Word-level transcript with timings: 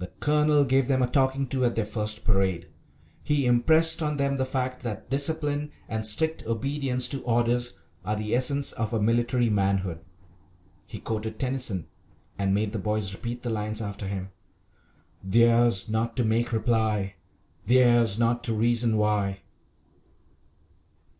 The 0.00 0.08
Colonel 0.18 0.64
gave 0.64 0.88
them 0.88 1.02
a 1.02 1.06
talking 1.06 1.46
to 1.46 1.64
at 1.64 1.76
their 1.76 1.84
first 1.86 2.24
parade. 2.24 2.68
He 3.22 3.46
impressed 3.46 4.02
on 4.02 4.16
them 4.16 4.36
the 4.36 4.44
fact 4.44 4.82
that 4.82 5.08
discipline 5.08 5.70
and 5.88 6.04
strict 6.04 6.44
obedience 6.46 7.06
to 7.06 7.22
orders 7.22 7.74
are 8.04 8.16
the 8.16 8.34
essence 8.34 8.72
of 8.72 8.92
a 8.92 9.00
military 9.00 9.48
manhood. 9.48 10.00
He 10.88 10.98
quoted 10.98 11.38
Tennyson, 11.38 11.86
and 12.36 12.52
made 12.52 12.72
the 12.72 12.80
boys 12.80 13.12
repeat 13.14 13.44
the 13.44 13.50
lines 13.50 13.80
after 13.80 14.08
him: 14.08 14.30
"Theirs 15.22 15.88
not 15.88 16.16
to 16.16 16.24
make 16.24 16.50
reply, 16.50 17.14
Theirs 17.64 18.18
not 18.18 18.42
to 18.42 18.54
reason 18.54 18.96
why." 18.96 19.42